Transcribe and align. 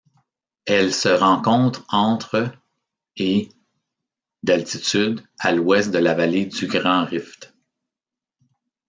Elle 0.65 0.93
se 0.95 1.09
rencontre 1.09 1.85
entre 1.89 2.51
et 3.17 3.49
d'altitude 4.41 5.21
à 5.37 5.51
l'ouest 5.51 5.91
de 5.91 5.99
la 5.99 6.15
vallée 6.15 6.47
du 6.47 6.65
grand 6.65 7.05
rift. 7.05 7.53